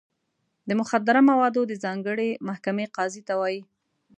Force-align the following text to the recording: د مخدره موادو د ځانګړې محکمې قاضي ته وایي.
د 0.67 0.69
مخدره 0.79 1.21
موادو 1.29 1.61
د 1.67 1.73
ځانګړې 1.83 2.29
محکمې 2.47 2.85
قاضي 2.97 3.21
ته 3.27 3.33
وایي. 3.39 3.61